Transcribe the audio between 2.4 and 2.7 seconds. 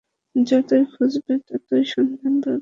পাবে।